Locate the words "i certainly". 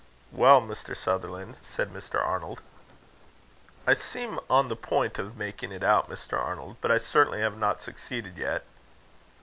6.89-7.41